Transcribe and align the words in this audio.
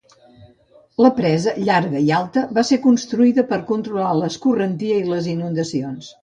La 1.05 1.09
presa, 1.17 1.51
llarga 1.67 2.01
i 2.07 2.09
alta, 2.19 2.43
va 2.59 2.63
ser 2.71 2.79
construïda 2.87 3.45
per 3.53 3.61
controlar 3.69 4.17
l'escorrentia 4.23 4.97
i 5.05 5.05
les 5.13 5.31
inundacions. 5.37 6.11